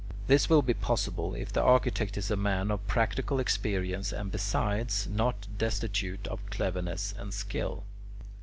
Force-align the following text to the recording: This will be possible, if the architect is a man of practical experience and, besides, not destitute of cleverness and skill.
This 0.25 0.49
will 0.49 0.63
be 0.63 0.73
possible, 0.73 1.35
if 1.35 1.53
the 1.53 1.61
architect 1.61 2.17
is 2.17 2.31
a 2.31 2.35
man 2.35 2.71
of 2.71 2.87
practical 2.87 3.39
experience 3.39 4.11
and, 4.11 4.31
besides, 4.31 5.05
not 5.07 5.45
destitute 5.59 6.25
of 6.27 6.39
cleverness 6.49 7.13
and 7.19 7.31
skill. 7.31 7.83